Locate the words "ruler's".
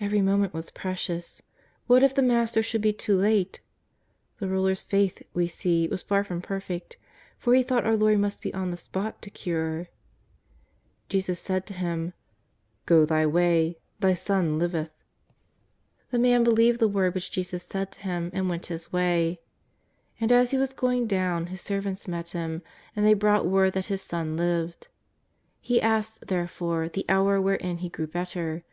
4.48-4.80